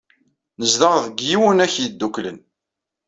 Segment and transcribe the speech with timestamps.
[0.59, 2.37] Nezdeɣ deg Yiwunak Yeddukklen.